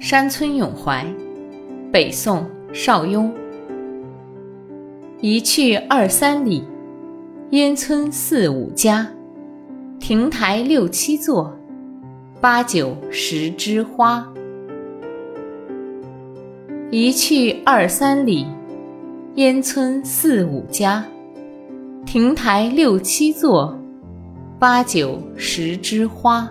[0.00, 1.04] 山村咏怀，
[1.92, 3.30] 北宋邵雍。
[5.20, 6.64] 一去二三里，
[7.50, 9.06] 烟村四五家。
[9.98, 11.54] 亭台六七座，
[12.40, 14.26] 八九十枝花。
[16.90, 18.46] 一去二三里，
[19.34, 21.04] 烟村四五家。
[22.06, 23.78] 亭台六七座，
[24.58, 26.50] 八九十枝花。